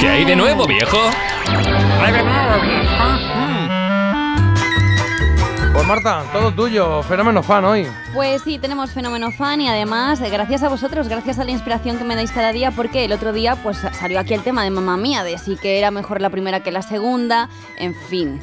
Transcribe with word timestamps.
¿Qué 0.00 0.08
hay 0.08 0.24
de 0.24 0.34
nuevo, 0.34 0.66
viejo? 0.66 0.96
Pues 5.74 5.86
Marta, 5.86 6.24
todo 6.32 6.54
tuyo, 6.54 7.02
fenómeno 7.02 7.42
fan 7.42 7.66
hoy. 7.66 7.86
Pues 8.14 8.40
sí, 8.40 8.58
tenemos 8.58 8.92
fenómeno 8.92 9.30
fan 9.30 9.60
y 9.60 9.68
además, 9.68 10.22
eh, 10.22 10.30
gracias 10.30 10.62
a 10.62 10.70
vosotros, 10.70 11.06
gracias 11.08 11.38
a 11.38 11.44
la 11.44 11.50
inspiración 11.50 11.98
que 11.98 12.04
me 12.04 12.16
dais 12.16 12.32
cada 12.32 12.50
día, 12.50 12.70
porque 12.70 13.04
el 13.04 13.12
otro 13.12 13.34
día 13.34 13.56
pues 13.62 13.76
salió 13.76 14.18
aquí 14.18 14.32
el 14.32 14.42
tema 14.42 14.64
de 14.64 14.70
mamá 14.70 14.96
mía, 14.96 15.22
de 15.22 15.36
si 15.36 15.56
que 15.56 15.78
era 15.78 15.90
mejor 15.90 16.22
la 16.22 16.30
primera 16.30 16.62
que 16.62 16.72
la 16.72 16.80
segunda, 16.80 17.50
en 17.78 17.94
fin. 17.94 18.40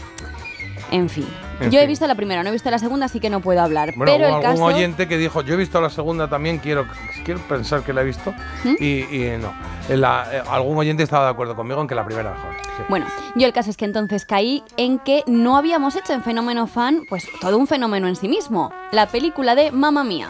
En 0.91 1.09
fin. 1.09 1.27
En 1.59 1.71
Yo 1.71 1.79
he 1.79 1.87
visto 1.87 2.05
la 2.07 2.15
primera, 2.15 2.43
no 2.43 2.49
he 2.49 2.51
visto 2.51 2.69
la 2.69 2.79
segunda, 2.79 3.07
así 3.07 3.19
que 3.19 3.29
no 3.29 3.39
puedo 3.39 3.61
hablar. 3.61 3.93
Bueno, 3.95 4.11
pero 4.13 4.29
hubo 4.29 4.39
el 4.39 4.45
algún 4.45 4.65
caso. 4.67 4.75
oyente 4.77 5.07
que 5.07 5.17
dijo, 5.17 5.41
yo 5.41 5.55
he 5.55 5.57
visto 5.57 5.81
la 5.81 5.89
segunda 5.89 6.29
también, 6.29 6.59
quiero, 6.59 6.85
quiero 7.25 7.39
pensar 7.41 7.81
que 7.83 7.93
la 7.93 8.01
he 8.01 8.05
visto. 8.05 8.33
¿Mm? 8.63 8.75
Y, 8.79 8.85
y 9.09 9.37
no. 9.39 9.53
La- 9.95 10.27
eh, 10.31 10.41
algún 10.49 10.77
oyente 10.77 11.03
estaba 11.03 11.25
de 11.25 11.31
acuerdo 11.31 11.55
conmigo 11.55 11.81
en 11.81 11.87
que 11.87 11.95
la 11.95 12.05
primera 12.05 12.31
mejor. 12.31 12.53
sí. 12.77 12.83
Bueno, 12.89 13.05
yo 13.35 13.47
el 13.47 13.53
caso 13.53 13.69
es 13.69 13.77
que 13.77 13.85
entonces 13.85 14.25
caí 14.25 14.63
en 14.77 14.99
que 14.99 15.23
no 15.27 15.57
habíamos 15.57 15.95
hecho 15.95 16.13
en 16.13 16.21
Fenómeno 16.23 16.67
Fan, 16.67 17.03
pues 17.09 17.27
todo 17.41 17.57
un 17.57 17.67
fenómeno 17.67 18.07
en 18.07 18.15
sí 18.15 18.27
mismo. 18.27 18.71
La 18.91 19.07
película 19.07 19.55
de 19.55 19.71
Mamma 19.71 20.03
Mía. 20.03 20.29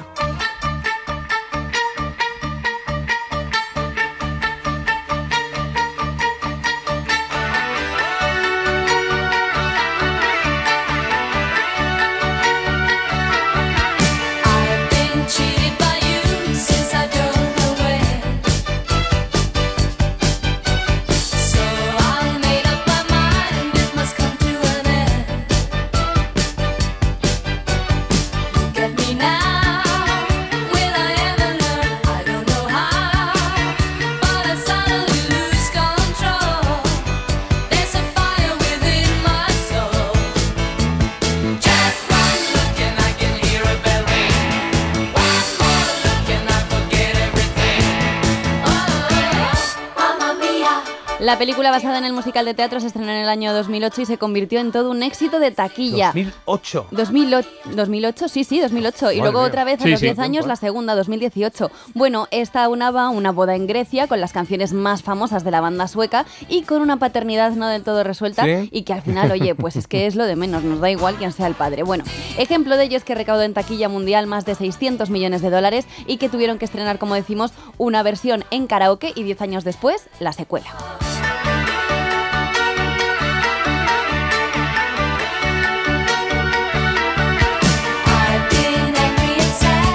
La 51.28 51.38
película 51.38 51.72
basada 51.72 51.98
en 51.98 52.06
el 52.06 52.14
musical 52.14 52.46
de 52.46 52.54
teatro 52.54 52.80
se 52.80 52.88
estrenó 52.88 53.12
en 53.12 53.18
el 53.18 53.28
año 53.28 53.54
2008 53.54 54.04
y 54.04 54.06
se 54.06 54.18
convirtió 54.18 54.62
en 54.62 54.72
todo 54.72 54.90
un 54.90 55.04
éxito 55.04 55.42
de 55.42 55.52
taquilla. 55.52 56.14
2008. 56.14 56.88
2008, 56.92 57.50
2008, 57.76 58.30
sí, 58.30 58.46
sí, 58.46 58.62
2008. 58.62 59.12
Y 59.12 59.18
luego 59.20 59.40
mía. 59.40 59.48
otra 59.50 59.66
vez 59.66 59.82
a 59.82 59.84
Sí, 59.84 59.90
los 59.90 60.00
sí. 60.00 60.06
10 60.06 60.20
años 60.20 60.48
la 60.48 60.56
segunda, 60.56 60.96
2018. 60.96 61.70
Bueno, 61.96 62.30
esta 62.32 62.70
unaba 62.70 63.10
una 63.10 63.34
boda 63.34 63.58
en 63.58 63.68
Grecia 63.68 64.08
con 64.08 64.22
las 64.22 64.32
canciones 64.32 64.72
más 64.72 65.04
famosas 65.04 65.44
de 65.44 65.52
la 65.52 65.60
banda 65.60 65.90
sueca 65.90 66.26
y 66.48 66.62
con 66.62 66.82
una 66.82 66.96
paternidad 66.96 67.52
no 67.52 67.68
del 67.68 67.84
todo 67.84 68.06
resuelta 68.06 68.46
¿Sí? 68.46 68.70
y 68.72 68.84
que 68.84 68.94
al 68.94 69.02
final, 69.02 69.30
oye, 69.30 69.54
pues 69.54 69.76
es 69.76 69.86
que 69.86 70.08
es 70.08 70.16
lo 70.16 70.24
de 70.24 70.38
menos, 70.38 70.64
nos 70.64 70.80
da 70.80 70.90
igual 70.90 71.16
quién 71.16 71.34
sea 71.34 71.48
el 71.48 71.56
padre. 71.56 71.84
Bueno, 71.84 72.06
ejemplo 72.38 72.78
de 72.78 72.86
ello 72.86 72.96
es 72.96 73.04
que 73.04 73.16
recaudó 73.16 73.42
en 73.42 73.54
taquilla 73.54 73.90
mundial 73.90 74.28
más 74.28 74.46
de 74.46 74.56
600 74.56 75.10
millones 75.10 75.42
de 75.42 75.50
dólares 75.50 75.88
y 76.06 76.20
que 76.20 76.30
tuvieron 76.30 76.58
que 76.58 76.64
estrenar, 76.64 76.98
como 77.00 77.16
decimos, 77.16 77.52
una 77.78 78.02
versión 78.02 78.46
en 78.50 78.66
karaoke 78.66 79.12
y 79.14 79.24
10 79.24 79.42
años 79.42 79.66
después, 79.66 80.08
la 80.22 80.32
secuela. 80.32 80.68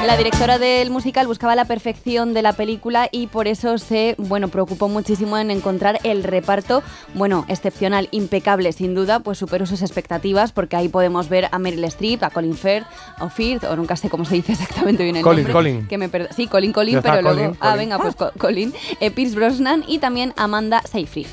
La 0.06 0.16
directora 0.16 0.58
del 0.58 0.90
musical 0.90 1.26
buscaba 1.26 1.54
la 1.54 1.64
perfección 1.64 2.34
de 2.34 2.42
la 2.42 2.52
película 2.52 3.08
y 3.12 3.28
por 3.28 3.46
eso 3.46 3.78
se, 3.78 4.14
bueno, 4.18 4.48
preocupó 4.48 4.88
muchísimo 4.88 5.38
en 5.38 5.50
encontrar 5.50 6.00
el 6.02 6.24
reparto, 6.24 6.82
bueno, 7.14 7.44
excepcional, 7.48 8.08
impecable, 8.10 8.72
sin 8.72 8.94
duda, 8.94 9.20
pues 9.20 9.38
superó 9.38 9.64
sus 9.64 9.80
expectativas 9.80 10.52
porque 10.52 10.76
ahí 10.76 10.88
podemos 10.88 11.28
ver 11.28 11.48
a 11.52 11.58
Meryl 11.58 11.84
Streep, 11.84 12.22
a 12.24 12.30
Colin 12.30 12.54
Firth, 12.56 12.84
o 13.20 13.28
Firth, 13.28 13.64
o 13.64 13.76
nunca 13.76 13.96
sé 13.96 14.10
cómo 14.10 14.24
se 14.24 14.34
dice 14.34 14.52
exactamente 14.52 15.04
bien 15.04 15.16
el 15.16 15.22
Colin, 15.22 15.44
nombre. 15.44 15.52
Colin. 15.52 15.86
Que 15.88 15.98
me 15.98 16.10
sí, 16.34 16.46
Colin, 16.48 16.72
Colin, 16.72 17.00
pero 17.00 17.22
luego, 17.22 17.36
Colin, 17.38 17.56
ah, 17.60 17.76
venga, 17.76 17.98
pues 17.98 18.14
Co- 18.16 18.32
Colin, 18.38 18.74
eh, 19.00 19.10
Pierce 19.12 19.36
Brosnan 19.36 19.84
y 19.86 19.98
también 19.98 20.34
Amanda 20.36 20.82
Seyfried. 20.82 21.28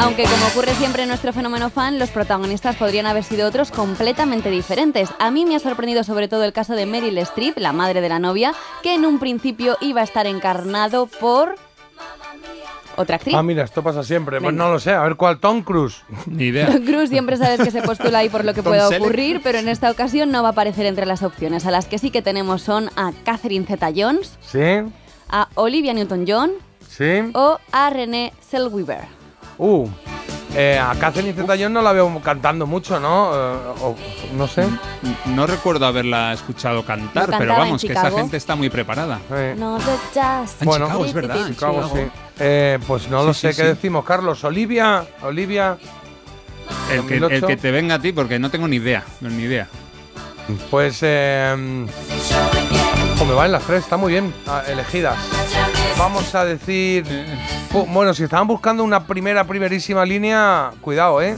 Aunque 0.00 0.24
como 0.24 0.46
ocurre 0.46 0.74
siempre 0.76 1.02
en 1.02 1.08
nuestro 1.10 1.34
fenómeno 1.34 1.68
fan, 1.68 1.98
los 1.98 2.08
protagonistas 2.10 2.74
podrían 2.76 3.04
haber 3.04 3.22
sido 3.22 3.46
otros 3.46 3.70
completamente 3.70 4.50
diferentes. 4.50 5.10
A 5.18 5.30
mí 5.30 5.44
me 5.44 5.56
ha 5.56 5.58
sorprendido 5.58 6.04
sobre 6.04 6.26
todo 6.26 6.42
el 6.44 6.54
caso 6.54 6.74
de 6.74 6.86
Meryl 6.86 7.18
Streep, 7.18 7.58
la 7.58 7.74
madre 7.74 8.00
de 8.00 8.08
la 8.08 8.18
novia, 8.18 8.54
que 8.82 8.94
en 8.94 9.04
un 9.04 9.18
principio 9.18 9.76
iba 9.82 10.00
a 10.00 10.04
estar 10.04 10.26
encarnado 10.26 11.04
por 11.06 11.54
otra 12.96 13.16
actriz. 13.16 13.34
Ah, 13.36 13.42
mira, 13.42 13.62
esto 13.62 13.82
pasa 13.82 14.02
siempre. 14.02 14.40
Pues 14.40 14.54
no 14.54 14.70
lo 14.70 14.80
sé, 14.80 14.92
a 14.92 15.02
ver 15.02 15.16
cuál, 15.16 15.38
Tom 15.38 15.62
Cruise. 15.62 16.02
Ni 16.26 16.44
idea. 16.44 16.66
Tom 16.66 16.82
Cruise 16.82 17.10
siempre 17.10 17.36
sabes 17.36 17.60
que 17.60 17.70
se 17.70 17.82
postula 17.82 18.20
ahí 18.20 18.30
por 18.30 18.46
lo 18.46 18.54
que 18.54 18.62
pueda 18.62 18.88
ocurrir, 18.88 19.42
pero 19.44 19.58
en 19.58 19.68
esta 19.68 19.90
ocasión 19.90 20.30
no 20.30 20.42
va 20.42 20.48
a 20.48 20.52
aparecer 20.52 20.86
entre 20.86 21.04
las 21.04 21.22
opciones. 21.22 21.66
A 21.66 21.70
las 21.70 21.84
que 21.84 21.98
sí 21.98 22.10
que 22.10 22.22
tenemos 22.22 22.62
son 22.62 22.88
a 22.96 23.12
Catherine 23.24 23.66
Zeta-Jones, 23.66 24.38
¿Sí? 24.40 24.82
a 25.28 25.48
Olivia 25.56 25.92
Newton-John 25.92 26.52
¿Sí? 26.88 27.30
o 27.34 27.58
a 27.70 27.90
René 27.90 28.32
Zellweger. 28.40 29.19
Uh. 29.60 29.86
Eh, 30.56 30.78
a 30.78 30.94
Catherine 30.98 31.32
Zeta-Jones 31.32 31.70
no 31.70 31.82
la 31.82 31.92
veo 31.92 32.20
cantando 32.24 32.66
mucho, 32.66 32.98
¿no? 32.98 33.30
Eh, 33.32 33.56
o- 33.82 33.96
no 34.34 34.48
sé. 34.48 34.66
No 35.26 35.46
recuerdo 35.46 35.86
haberla 35.86 36.32
escuchado 36.32 36.84
cantar, 36.84 37.28
No 37.28 37.38
pero 37.38 37.52
vamos, 37.54 37.82
que 37.82 37.92
esa 37.92 38.10
gente 38.10 38.36
está 38.36 38.56
muy 38.56 38.68
preparada. 38.70 39.20
Eh, 39.30 39.54
No 39.56 39.78
Bueno, 40.62 40.86
Chicago, 40.86 41.04
es 41.04 41.12
verdad. 41.12 41.46
Chicago, 41.46 41.90
sí. 41.94 42.00
Eh, 42.40 42.78
pues 42.86 43.08
no 43.08 43.22
lo 43.22 43.34
sé 43.34 43.52
sí, 43.52 43.56
qué 43.58 43.62
sí. 43.62 43.68
decimos, 43.68 44.04
Carlos. 44.04 44.42
Olivia, 44.42 45.04
Olivia. 45.22 45.76
El 46.90 47.06
que, 47.06 47.14
el 47.14 47.20
2008. 47.20 47.46
que 47.46 47.56
te 47.56 47.70
venga 47.70 47.96
a 47.96 47.98
ti, 48.00 48.12
porque 48.12 48.38
no 48.38 48.50
tengo 48.50 48.66
ni 48.66 48.76
idea. 48.76 49.04
ni 49.20 49.42
idea. 49.42 49.68
Pues, 50.70 50.98
eh, 51.02 51.86
oh, 53.20 53.24
me 53.24 53.34
valen 53.34 53.52
las 53.52 53.62
tres, 53.62 53.84
está 53.84 53.96
muy 53.96 54.12
bien 54.12 54.32
ah, 54.48 54.62
elegidas. 54.66 55.16
Vamos 56.00 56.34
a 56.34 56.44
decir. 56.46 57.04
Bueno, 57.88 58.14
si 58.14 58.24
estaban 58.24 58.46
buscando 58.46 58.82
una 58.82 59.04
primera, 59.06 59.44
primerísima 59.44 60.04
línea, 60.06 60.70
cuidado, 60.80 61.20
¿eh? 61.20 61.36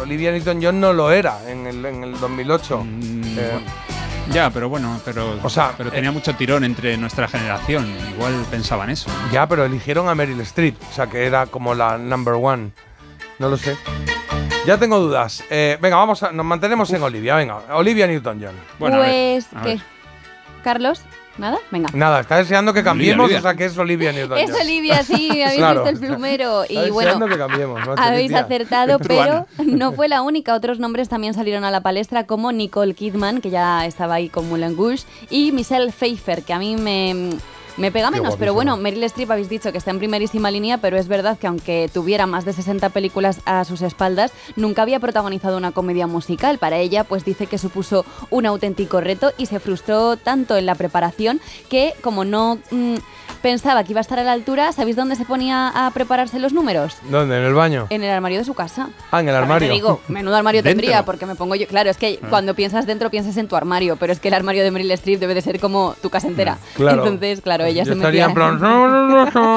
Olivia 0.00 0.30
Newton-John 0.30 0.78
no 0.80 0.92
lo 0.92 1.10
era 1.10 1.38
en 1.50 1.66
el, 1.66 1.84
en 1.84 2.04
el 2.04 2.20
2008. 2.20 2.78
Mm, 2.84 3.22
Eh, 3.38 3.60
Ya, 4.30 4.50
pero 4.50 4.68
bueno, 4.68 5.00
pero, 5.04 5.38
O 5.42 5.50
sea, 5.50 5.72
pero 5.76 5.88
eh, 5.90 5.92
tenía 5.92 6.12
mucho 6.12 6.32
tirón 6.36 6.62
entre 6.64 6.96
nuestra 6.96 7.26
generación. 7.26 7.92
Igual 8.14 8.34
pensaban 8.50 8.88
eso. 8.88 9.10
ya, 9.32 9.48
pero 9.48 9.64
eligieron 9.64 10.08
a 10.08 10.14
Meryl 10.14 10.40
Streep, 10.42 10.76
o 10.90 10.94
sea 10.94 11.08
que 11.08 11.26
era 11.26 11.46
como 11.46 11.74
la 11.74 11.98
number 11.98 12.34
one. 12.34 12.70
No 13.40 13.48
lo 13.48 13.56
sé. 13.56 13.76
Ya 14.64 14.78
tengo 14.78 14.98
dudas. 15.00 15.42
Eh, 15.50 15.76
venga, 15.82 15.96
vamos 15.96 16.22
a, 16.22 16.30
nos 16.32 16.46
mantenemos 16.46 16.90
en 16.92 17.02
Olivia. 17.02 17.34
Venga, 17.34 17.56
Olivia 17.74 18.06
Newton-John. 18.06 18.54
Bueno, 18.78 18.96
a 18.96 19.00
ver, 19.00 19.42
pues, 19.42 19.46
a 19.54 19.62
¿qué? 19.62 19.68
ver. 19.70 19.80
¿Carlos? 20.62 21.02
¿Nada? 21.36 21.58
Venga. 21.70 21.88
Nada, 21.94 22.20
está 22.20 22.36
deseando 22.36 22.72
que 22.72 22.84
cambiemos, 22.84 23.24
Olivia. 23.24 23.40
o 23.40 23.42
sea 23.42 23.54
que 23.54 23.64
es 23.64 23.76
Olivia 23.76 24.12
Newton-John. 24.12 24.38
Es 24.54 24.60
Olivia, 24.60 25.02
sí, 25.02 25.30
habéis 25.42 25.58
Claro. 25.58 25.82
visto 25.84 25.98
el 26.04 26.08
plumero. 26.10 26.62
Está 26.62 26.72
Y 26.86 26.90
bueno, 26.90 27.10
deseando 27.10 27.26
que 27.28 27.38
cambiemos. 27.38 27.80
macho, 27.86 28.00
habéis 28.02 28.28
tía. 28.28 28.40
acertado, 28.40 28.98
pero 29.00 29.46
no 29.64 29.92
fue 29.92 30.08
la 30.08 30.22
única. 30.22 30.54
Otros 30.54 30.78
nombres 30.78 31.08
también 31.08 31.34
salieron 31.34 31.64
a 31.64 31.70
la 31.72 31.80
palestra, 31.80 32.24
como 32.24 32.52
Nicole 32.52 32.94
Kidman, 32.94 33.40
que 33.40 33.50
ya 33.50 33.84
estaba 33.84 34.14
ahí 34.14 34.28
con 34.28 34.48
Moulin 34.48 34.76
Rouge, 34.76 35.04
y 35.28 35.50
Michelle 35.52 35.90
Pfeiffer, 35.90 36.42
que 36.44 36.52
a 36.52 36.58
mí 36.58 36.76
me, 36.76 37.30
me 37.76 37.90
pega 37.90 38.10
menos. 38.10 38.36
Pero 38.36 38.54
bueno, 38.54 38.76
Meryl 38.76 39.02
Streep 39.04 39.30
habéis 39.30 39.48
dicho 39.48 39.72
que 39.72 39.78
está 39.78 39.90
en 39.90 39.98
primerísima 39.98 40.50
línea, 40.50 40.78
pero 40.78 40.96
es 40.96 41.08
verdad 41.08 41.38
que 41.38 41.46
aunque 41.46 41.90
tuviera 41.92 42.26
más 42.26 42.44
de 42.44 42.52
60 42.52 42.88
películas 42.90 43.40
a 43.44 43.64
sus 43.64 43.82
espaldas, 43.82 44.32
nunca 44.56 44.82
había 44.82 45.00
protagonizado 45.00 45.56
una 45.56 45.72
comedia 45.72 46.06
musical. 46.06 46.58
Para 46.58 46.78
ella, 46.78 47.04
pues 47.04 47.24
dice 47.24 47.46
que 47.46 47.58
supuso 47.58 48.04
un 48.30 48.46
auténtico 48.46 49.00
reto 49.00 49.32
y 49.38 49.46
se 49.46 49.60
frustró 49.60 50.16
tanto 50.16 50.56
en 50.56 50.66
la 50.66 50.74
preparación 50.74 51.40
que 51.68 51.94
como 52.02 52.24
no 52.24 52.58
mm, 52.70 52.96
pensaba 53.44 53.84
que 53.84 53.92
iba 53.92 54.00
a 54.00 54.06
estar 54.08 54.18
a 54.18 54.22
la 54.24 54.32
altura, 54.32 54.72
¿sabéis 54.72 54.96
dónde 54.96 55.16
se 55.16 55.26
ponía 55.26 55.68
a 55.68 55.90
prepararse 55.90 56.38
los 56.38 56.54
números? 56.54 56.96
¿Dónde? 57.10 57.36
¿En 57.36 57.42
el 57.42 57.52
baño? 57.52 57.86
En 57.90 58.02
el 58.02 58.10
armario 58.10 58.38
de 58.38 58.44
su 58.46 58.54
casa. 58.54 58.88
Ah, 59.10 59.20
en 59.20 59.28
el 59.28 59.34
armario. 59.34 59.68
Te 59.68 59.74
digo, 59.74 60.00
menudo 60.08 60.34
armario 60.34 60.62
tendría, 60.62 61.04
porque 61.04 61.26
me 61.26 61.34
pongo 61.34 61.54
yo. 61.54 61.66
Claro, 61.66 61.90
es 61.90 61.98
que 61.98 62.18
cuando 62.30 62.54
piensas 62.54 62.86
dentro 62.86 63.10
piensas 63.10 63.36
en 63.36 63.46
tu 63.46 63.54
armario, 63.54 63.96
pero 63.96 64.14
es 64.14 64.18
que 64.18 64.28
el 64.28 64.34
armario 64.34 64.64
de 64.64 64.70
Meryl 64.70 64.90
Streep 64.92 65.20
debe 65.20 65.34
de 65.34 65.42
ser 65.42 65.60
como 65.60 65.94
tu 66.00 66.08
casa 66.08 66.26
entera. 66.26 66.56
Claro. 66.74 67.04
Entonces, 67.04 67.42
claro, 67.42 67.66
ella 67.66 67.82
Yo 67.84 67.92
se 67.92 67.98
estaría 67.98 68.28
metía. 68.28 68.48
en 68.48 68.58
plan. 68.58 69.54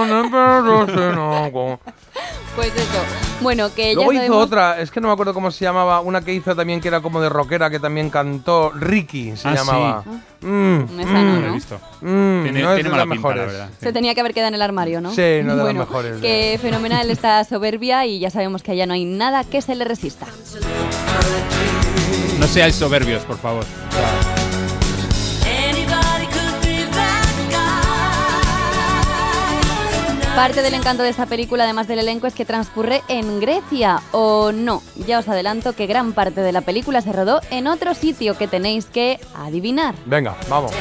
Pues 2.58 2.74
eso. 2.76 3.04
Bueno, 3.42 3.72
que 3.72 3.90
ya 3.90 3.94
Luego 3.94 4.14
hizo 4.14 4.22
sabemos- 4.24 4.44
otra, 4.46 4.82
es 4.82 4.90
que 4.90 5.00
no 5.00 5.10
me 5.10 5.14
acuerdo 5.14 5.32
cómo 5.36 5.52
se 5.52 5.64
llamaba, 5.64 6.00
una 6.00 6.22
que 6.22 6.34
hizo 6.34 6.56
también 6.56 6.82
que 6.82 6.88
era 6.88 7.02
como 7.02 7.22
de 7.22 7.30
rockera, 7.30 7.70
que 7.70 7.80
también 7.80 8.10
cantó, 8.10 8.72
Ricky 8.72 9.38
se 9.38 9.48
Ah, 9.48 9.54
llamaba. 9.54 10.04
sí. 10.04 10.48
Mm, 10.48 11.00
Esa 11.00 11.12
no, 11.14 11.22
No 11.22 11.22
mm, 11.22 11.40
lo 11.42 11.46
he 11.46 11.48
¿no? 11.50 11.54
visto. 11.54 11.76
mm, 12.02 12.44
Tiene, 12.44 12.62
no 12.64 12.72
es 12.72 12.76
tiene 12.76 12.78
de 12.78 12.84
pinta, 12.84 12.98
la 12.98 13.06
mejores. 13.06 13.46
verdad. 13.46 13.70
Se 13.80 13.94
tenía 13.94 14.16
que 14.16 14.22
haber 14.22 14.34
quedado 14.34 14.48
en 14.48 14.56
el 14.56 14.62
armario, 14.64 15.02
¿no? 15.02 15.12
Sí, 15.12 15.22
no 15.44 15.56
de 15.56 15.66
las 15.66 15.76
mejores, 15.76 16.18
Que 16.20 16.58
fenomenal 16.60 17.12
esta 17.12 17.44
soberbia 17.44 18.08
y 18.08 18.18
ya 18.18 18.32
sabemos 18.32 18.64
que 18.64 18.72
allá 18.72 18.88
no 18.88 18.96
hay 18.96 19.06
nada 19.06 19.44
que 19.44 19.62
se 19.62 19.76
le 19.76 19.86
resista. 19.86 20.26
No 22.40 22.48
seáis 22.48 22.74
soberbios, 22.74 23.22
por 23.24 23.38
favor. 23.38 23.64
Anybody 23.94 24.37
Parte 30.38 30.62
del 30.62 30.76
encanto 30.76 31.02
de 31.02 31.10
esta 31.10 31.26
película, 31.26 31.64
además 31.64 31.88
del 31.88 31.98
elenco, 31.98 32.28
es 32.28 32.36
que 32.36 32.46
transcurre 32.46 33.02
en 33.08 33.40
Grecia, 33.40 34.04
¿o 34.12 34.52
no? 34.52 34.84
Ya 35.08 35.18
os 35.18 35.28
adelanto 35.28 35.74
que 35.74 35.88
gran 35.88 36.14
parte 36.14 36.42
de 36.42 36.52
la 36.52 36.62
película 36.62 37.02
se 37.02 37.12
rodó 37.12 37.42
en 37.50 37.66
otro 37.66 37.96
sitio 37.96 38.38
que 38.38 38.48
tenéis 38.48 38.86
que 38.86 39.20
adivinar. 39.36 39.96
Venga, 40.06 40.38
vamos. 40.48 40.72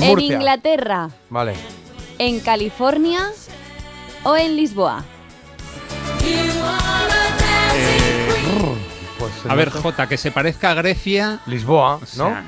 En. 0.00 0.18
Inglaterra, 0.18 1.10
Vale. 1.30 1.54
en 2.18 2.40
California 2.40 3.30
o 4.24 4.34
en 4.34 4.56
Lisboa. 4.56 5.04
Are 6.24 6.32
a. 6.64 7.04
Pues 9.16 9.32
ver, 9.44 9.68
nota. 9.68 9.80
Jota, 9.80 10.08
que 10.08 10.16
se 10.16 10.32
parezca 10.32 10.72
a 10.72 10.74
Grecia. 10.74 11.38
Lisboa, 11.46 11.94
o 11.94 12.00
¿no? 12.00 12.06
sea, 12.06 12.42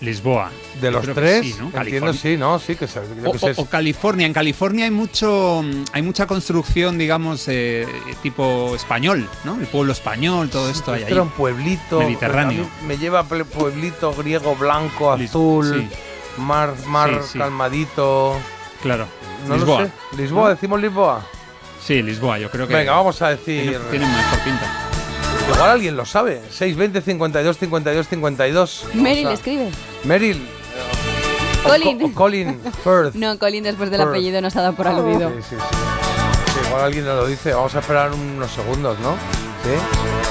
Lisboa. 0.00 0.50
de 0.80 0.90
los 0.92 1.04
tres, 1.12 1.44
sí, 1.44 1.54
¿no? 1.58 1.66
entiendo 1.66 1.78
California. 1.78 2.12
sí, 2.22 2.36
¿no? 2.36 2.58
Sí, 2.60 2.76
que 2.76 2.86
se, 2.86 3.00
O, 3.00 3.32
que 3.32 3.50
o- 3.50 3.62
o 3.62 3.66
California. 3.66 4.26
En 4.26 4.32
California 4.32 4.84
hay 4.84 4.92
mucho, 4.92 5.64
hay 5.92 6.02
mucha 6.02 6.26
construcción, 6.26 6.98
digamos, 6.98 7.48
eh, 7.48 7.84
tipo 8.22 8.74
español, 8.76 9.28
¿no? 9.44 9.56
El 9.60 9.66
pueblo 9.66 9.92
español, 9.92 10.50
todo 10.50 10.70
esto 10.70 10.92
hay 10.92 11.02
ahí. 11.02 11.12
era 11.12 11.22
un 11.22 11.30
pueblito 11.30 11.98
Mediterráneo. 11.98 12.68
Me 12.86 12.96
lleva 12.96 13.24
pueblito 13.24 14.14
griego 14.14 14.54
blanco, 14.54 15.10
azul, 15.10 15.88
sí. 15.90 16.40
mar, 16.40 16.74
mar 16.86 17.10
Sí, 17.24 17.30
sí. 17.32 17.38
calmadito. 17.38 18.36
Claro. 18.82 19.06
No 19.48 19.56
Lisboa. 19.56 19.80
lo 19.80 19.86
sé. 19.86 19.92
Lisboa, 20.16 20.42
¿No? 20.44 20.48
decimos 20.54 20.80
Lisboa. 20.80 21.26
Sí, 21.84 22.02
Lisboa, 22.02 22.38
yo 22.38 22.50
creo 22.50 22.68
que. 22.68 22.74
Venga, 22.74 22.92
vamos 22.92 23.20
a 23.22 23.30
decir. 23.30 23.76
tiene 23.90 24.06
mejor 24.06 24.38
pinta. 24.44 24.66
Igual 25.54 25.70
alguien 25.70 25.96
lo 25.96 26.04
sabe. 26.04 26.40
620 26.50 27.00
52 27.00 27.58
52 27.58 28.08
52. 28.08 28.80
Vamos 28.88 29.02
Meryl 29.02 29.28
escribe. 29.28 29.70
Meryl. 30.04 30.46
Colin. 31.64 32.02
O 32.02 32.12
Colin 32.14 32.60
Firth. 32.84 33.14
No, 33.14 33.38
Colin 33.38 33.64
después 33.64 33.90
del 33.90 34.00
Por- 34.00 34.10
apellido 34.10 34.40
nos 34.40 34.54
ha 34.56 34.62
dado 34.62 34.74
por 34.74 34.86
aludido. 34.86 35.28
Sí, 35.30 35.36
sí, 35.50 35.56
sí. 35.58 35.64
Sí, 36.54 36.66
igual 36.68 36.82
alguien 36.84 37.04
nos 37.04 37.16
lo 37.16 37.26
dice. 37.26 37.52
Vamos 37.52 37.74
a 37.74 37.80
esperar 37.80 38.12
unos 38.12 38.50
segundos, 38.50 38.98
¿no? 39.00 39.12
Sí. 39.62 39.70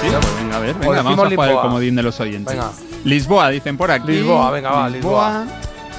Sí, 0.01 0.07
pues 0.21 0.35
venga, 0.37 0.55
a 0.57 0.59
ver, 0.59 0.73
venga, 0.75 0.87
vamos 1.03 1.11
a 1.11 1.15
jugar 1.15 1.31
el 1.33 1.37
Lisboa. 1.47 1.61
comodín 1.61 1.95
de 1.95 2.03
los 2.03 2.19
oyentes. 2.19 2.55
Venga. 2.55 2.71
Lisboa, 3.03 3.49
dicen 3.49 3.77
por 3.77 3.91
aquí. 3.91 4.07
Lisboa, 4.11 4.51
venga, 4.51 4.71
va, 4.71 4.89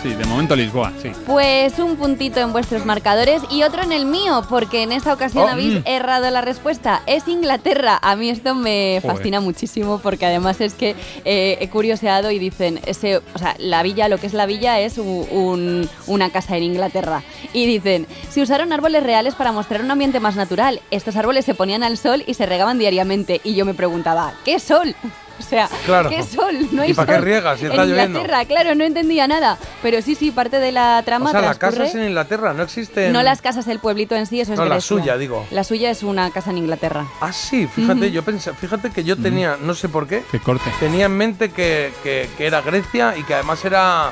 Sí, 0.03 0.11
de 0.15 0.25
momento 0.27 0.55
Lisboa, 0.55 0.93
sí. 1.03 1.11
Pues 1.27 1.77
un 1.81 1.97
puntito 1.97 2.39
en 2.39 2.53
vuestros 2.53 2.87
marcadores 2.87 3.43
y 3.51 3.65
otro 3.65 3.83
en 3.83 3.91
el 3.91 4.07
mío, 4.07 4.45
porque 4.49 4.85
en 4.85 4.93
esta 4.93 5.13
ocasión 5.13 5.43
Oh, 5.45 5.49
habéis 5.49 5.75
mm. 5.81 5.83
errado 5.87 6.31
la 6.31 6.41
respuesta. 6.41 7.03
Es 7.07 7.27
Inglaterra. 7.27 7.99
A 8.01 8.15
mí 8.15 8.31
esto 8.31 8.55
me 8.55 9.01
Joder. 9.03 9.17
fascina 9.17 9.41
muchísimo 9.41 9.99
porque 10.01 10.25
además 10.25 10.61
es 10.61 10.75
que 10.75 10.95
eh, 11.25 11.59
he 11.61 11.69
curioseado 11.69 12.31
y 12.31 12.39
dicen, 12.39 12.79
ese, 12.87 13.17
o 13.17 13.39
sea, 13.39 13.57
la 13.59 13.83
villa, 13.83 14.09
lo 14.09 14.19
que 14.19 14.29
es 14.29 14.35
la 14.35 14.47
villa 14.47 14.79
es 14.79 14.99
un- 14.99 15.89
una 16.07 16.31
casa 16.31 16.57
en 16.57 16.63
Inglaterra. 16.63 17.25
Y 17.53 17.67
dicen, 17.67 18.07
se 18.31 18.41
usaron 18.41 18.73
árboles 18.73 19.03
reales 19.03 19.35
para 19.35 19.51
mostrar 19.51 19.83
un 19.83 19.91
ambiente 19.91 20.21
más 20.21 20.37
natural. 20.37 20.81
Estos 20.93 21.17
árboles 21.17 21.45
se 21.45 21.55
ponían 21.55 21.83
al 21.83 21.99
sol 21.99 22.23
y 22.25 22.35
se 22.35 22.47
regaban 22.47 22.79
diariamente. 22.79 23.41
Y 23.43 23.57
yo 23.57 23.65
me 23.65 23.75
preguntaba, 23.75 24.33
¿qué 24.45 24.61
sol? 24.61 24.95
O 25.39 25.43
sea, 25.43 25.69
Claro. 25.87 26.11
¿qué 26.11 26.23
sol? 26.23 26.69
No 26.73 26.83
hay 26.83 26.91
¿Y 26.91 26.95
para 26.95 27.15
qué 27.15 27.21
riegas 27.21 27.59
si 27.61 27.67
en 27.67 27.71
está 27.73 27.85
lloviendo? 27.85 28.19
Inglaterra, 28.21 28.45
claro, 28.45 28.75
no 28.75 28.85
entendía 28.85 29.27
nada. 29.29 29.57
Pero 29.83 30.03
sí, 30.03 30.15
sí, 30.15 30.31
parte 30.31 30.59
de 30.59 30.73
la 30.73 31.03
trama 31.05 31.29
O 31.29 31.33
sea, 31.33 31.41
la 31.41 31.55
casa 31.55 31.79
transcurre- 31.79 31.87
es 31.89 31.95
en 31.95 32.05
Inglaterra, 32.05 32.53
no 32.53 32.63
existen. 32.65 33.13
No 33.13 33.23
las 33.23 33.41
casas 33.41 33.65
del 33.67 33.79
pueblito 33.79 34.17
en 34.17 34.27
sí, 34.27 34.41
eso 34.41 34.53
es 34.53 34.59
No, 34.59 34.65
la 34.65 34.75
Grecia. 34.77 34.89
suya, 34.89 35.17
digo. 35.17 35.47
La 35.51 35.65
suya 35.65 35.91
es 35.91 36.03
una 36.03 36.31
casa 36.31 36.51
en 36.51 36.59
Inglaterra. 36.59 37.07
Ah, 37.21 37.33
sí, 37.33 37.67
fíjate, 37.67 38.11
yo 38.11 38.23
pensé, 38.25 38.53
fíjate 38.55 38.91
que 38.91 39.05
yo 39.05 39.17
tenía, 39.17 39.57
no 39.61 39.75
sé 39.75 39.89
por 39.89 40.07
qué, 40.09 40.23
Qué 40.31 40.41
corte. 40.41 40.71
tenía 40.81 41.07
en 41.07 41.17
mente 41.17 41.51
que, 41.51 41.93
que- 42.03 42.29
que 42.37 42.47
era 42.47 42.61
Grecia 42.61 43.15
y 43.17 43.23
que 43.23 43.35
además 43.35 43.65
era 43.65 44.11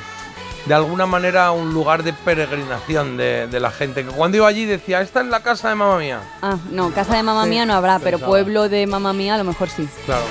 de 0.66 0.74
alguna 0.74 1.06
manera 1.06 1.52
un 1.52 1.72
lugar 1.72 2.02
de 2.02 2.12
peregrinación 2.12 3.16
de, 3.16 3.46
de 3.46 3.60
la 3.60 3.70
gente. 3.70 4.04
Que 4.04 4.10
cuando 4.10 4.36
iba 4.38 4.48
allí 4.48 4.64
decía, 4.64 5.00
esta 5.00 5.20
es 5.20 5.26
la 5.26 5.40
casa 5.40 5.68
de 5.68 5.74
mamá 5.76 5.98
mía. 5.98 6.20
Ah, 6.42 6.56
no, 6.72 6.90
casa 6.92 7.16
de 7.16 7.22
mamá 7.22 7.44
Sí, 7.44 7.50
mía 7.50 7.64
no 7.66 7.74
habrá, 7.74 7.98
pero 8.00 8.18
pensaba. 8.18 8.30
pueblo 8.30 8.68
de 8.68 8.86
mamá 8.86 9.12
mía 9.12 9.34
a 9.36 9.38
lo 9.38 9.44
mejor 9.44 9.68
sí. 9.68 9.88
Claro. 10.06 10.24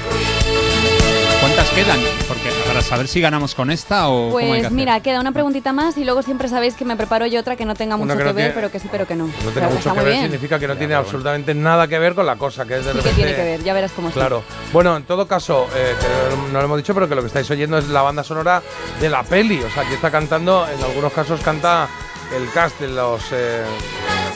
¿Cuántas 1.55 1.73
quedan? 1.73 1.99
Porque 2.27 2.49
para 2.67 2.81
saber 2.81 3.07
si 3.07 3.21
ganamos 3.21 3.55
con 3.55 3.71
esta 3.71 4.09
o 4.09 4.29
cómo 4.31 4.37
hay 4.39 4.43
que 4.43 4.49
Pues 4.49 4.59
hacer. 4.65 4.71
mira, 4.73 4.99
queda 4.99 5.21
una 5.21 5.31
preguntita 5.31 5.71
más 5.71 5.97
y 5.97 6.03
luego 6.03 6.21
siempre 6.21 6.49
sabéis 6.49 6.73
que 6.75 6.83
me 6.83 6.97
preparo 6.97 7.25
yo 7.27 7.39
otra 7.39 7.55
que 7.55 7.63
no 7.65 7.75
tenga 7.75 7.95
mucho 7.95 8.11
que 8.11 8.17
que, 8.17 8.23
ver, 8.25 8.35
tiene- 8.35 8.49
pero 8.51 8.71
que 8.71 8.79
sí, 8.79 8.89
pero 8.91 9.07
que 9.07 9.15
no. 9.15 9.27
No 9.27 9.33
Pero 9.39 9.51
tiene 9.53 9.67
mucho 9.69 9.93
que 9.93 9.99
ver, 10.01 10.07
bien. 10.09 10.21
significa 10.23 10.59
que 10.59 10.67
no 10.67 10.73
Ya, 10.73 10.79
tiene 10.79 10.93
bueno. 10.95 11.05
absolutamente 11.05 11.53
nada 11.55 11.87
que 11.87 11.97
ver 11.97 12.13
con 12.13 12.25
la 12.25 12.35
cosa, 12.35 12.65
que 12.65 12.77
es 12.77 12.85
de 12.85 12.91
Sí 12.91 12.97
que 12.97 13.03
repente... 13.03 13.15
tiene 13.21 13.35
que 13.37 13.43
ver, 13.43 13.63
ya 13.63 13.73
verás 13.73 13.91
cómo 13.93 14.09
sí. 14.09 14.15
Claro. 14.15 14.43
Bueno, 14.73 14.97
en 14.97 15.03
todo 15.03 15.27
caso, 15.29 15.67
eh, 15.75 15.95
que 15.99 16.35
no 16.51 16.59
lo 16.59 16.65
hemos 16.65 16.77
dicho, 16.77 16.93
pero 16.93 17.07
que 17.07 17.15
lo 17.15 17.21
que 17.21 17.27
estáis 17.27 17.49
oyendo 17.49 17.77
es 17.77 17.87
la 17.87 18.01
banda 18.01 18.23
sonora 18.23 18.61
de 18.99 19.09
la 19.09 19.23
peli. 19.23 19.61
O 19.63 19.69
sea, 19.71 19.83
aquí 19.83 19.93
está 19.93 20.11
cantando, 20.11 20.67
en 20.67 20.83
algunos 20.83 21.13
casos 21.13 21.39
canta 21.39 21.87
el 22.35 22.51
cast 22.51 22.79
de 22.81 22.89
los... 22.89 23.21
eh, 23.31 23.63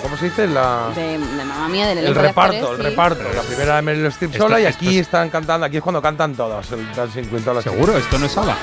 ¿Cómo 0.02 0.18
se 0.18 0.26
dice? 0.26 0.48
La, 0.48 0.92
De, 0.96 1.18
de 1.18 1.18
mamá 1.46 1.68
mía, 1.68 1.88
del 1.88 2.00
el 2.00 2.14
de 2.14 2.22
reparto, 2.22 2.56
actores, 2.58 2.80
el 2.80 2.86
sí. 2.86 2.90
reparto. 2.92 3.24
La 3.36 3.42
primera 3.42 3.76
de 3.76 3.82
Meryl 3.82 4.06
Streep 4.08 4.32
Esto- 4.32 4.44
sola 4.46 4.60
y 4.62 4.66
esto 4.66 4.78
aquí 4.78 4.96
es- 4.98 5.02
están 5.08 5.30
cantando, 5.30 5.66
aquí 5.66 5.78
es 5.78 5.84
cuando 5.84 6.02
cantan 6.02 6.34
todas, 6.36 6.72
el 6.72 6.90
Dancing 6.96 7.24
Queen, 7.26 7.44
todas 7.44 7.64
las 7.66 7.74
¿Seguro? 7.74 7.98
¿Esto 7.98 8.18
no 8.18 8.26
es 8.26 8.38
ABBA? 8.38 8.58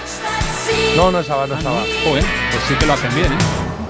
No, 0.96 1.10
no 1.10 1.20
estaba, 1.20 1.46
no 1.46 1.56
estaba. 1.56 1.80
Joder, 2.04 2.24
pues 2.50 2.62
sí 2.68 2.74
que 2.74 2.86
lo 2.86 2.92
hacen 2.94 3.14
bien, 3.14 3.32
¿eh? 3.32 3.36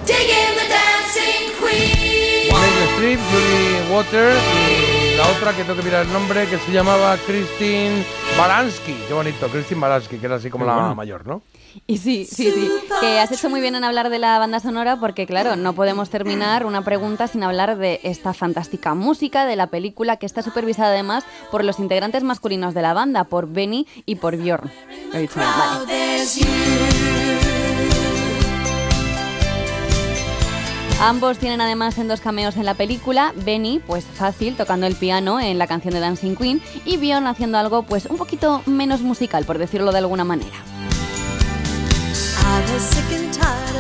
Digging 0.07 0.55
the 0.57 0.69
dancing 0.69 1.53
queen. 1.61 2.53
Meryl 2.53 2.89
Streep, 2.95 3.21
Julie 3.31 3.95
Water 3.95 4.37
y 4.37 4.76
la 5.17 5.29
otra 5.31 5.53
que 5.57 5.63
tengo 5.65 5.77
que 5.77 5.83
mirar 5.83 6.05
el 6.07 6.13
nombre 6.13 6.47
que 6.47 6.59
se 6.59 6.73
llamaba 6.73 7.17
Christine 7.27 8.05
Baranski. 8.37 8.95
Qué 9.09 9.15
bonito, 9.15 9.49
Christine 9.49 9.81
Baranski, 9.81 10.19
que 10.19 10.27
era 10.27 10.37
así 10.37 10.51
como 10.51 10.65
Qué 10.65 10.71
la 10.71 10.77
bueno. 10.77 10.95
mayor, 10.95 11.27
¿no? 11.27 11.43
Y 11.87 11.99
sí, 11.99 12.25
sí, 12.25 12.51
sí. 12.51 12.71
Que 13.01 13.19
has 13.19 13.31
hecho 13.33 13.51
muy 13.51 13.61
bien 13.61 13.75
en 13.75 13.85
hablar 13.85 14.09
de 14.09 14.19
la 14.19 14.39
banda 14.39 14.61
sonora 14.61 14.99
porque, 14.99 15.27
claro, 15.27 15.57
no 15.57 15.75
podemos 15.75 16.09
terminar 16.09 16.65
una 16.65 16.83
pregunta 16.83 17.29
sin 17.29 17.43
hablar 17.43 17.77
de 17.77 18.01
esta 18.03 18.33
fantástica 18.33 18.95
música 18.95 19.45
de 19.45 19.57
la 19.57 19.67
película 19.67 20.17
que 20.17 20.25
está 20.27 20.41
supervisada 20.43 20.89
además 20.89 21.25
por 21.51 21.65
los 21.65 21.79
integrantes 21.79 22.23
masculinos 22.23 22.73
de 22.73 22.83
la 22.83 22.95
banda, 22.95 23.25
por 23.25 23.47
Benny 23.49 23.87
y 24.07 24.17
por 24.17 24.37
Bjorn. 24.37 24.71
Lo 25.13 25.19
he 25.19 25.23
dicho 25.23 25.39
bien, 25.39 25.51
vale. 25.59 27.16
Ambos 31.01 31.39
tienen 31.39 31.61
además 31.61 31.99
en 31.99 32.09
dos 32.09 32.21
cameos 32.21 32.57
en 32.57 32.65
la 32.65 32.73
película, 32.75 33.33
Benny, 33.37 33.81
pues 33.87 34.05
fácil, 34.05 34.57
tocando 34.57 34.87
el 34.87 34.97
piano 34.97 35.39
en 35.41 35.59
la 35.59 35.67
canción 35.67 35.93
de 35.93 36.01
Dancing 36.01 36.37
Queen, 36.37 36.63
y 36.87 36.97
Bjorn 36.97 37.27
haciendo 37.27 37.59
algo 37.59 37.83
pues 37.83 38.07
un 38.07 38.17
poquito 38.17 38.63
menos 38.65 39.03
musical, 39.03 39.45
por 39.45 39.59
decirlo 39.59 39.93
de 39.93 39.99
alguna 39.99 40.25
manera. 40.25 40.57